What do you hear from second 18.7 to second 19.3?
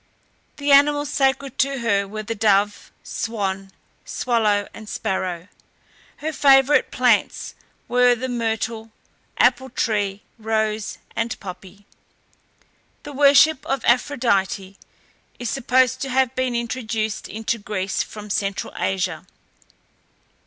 Asia.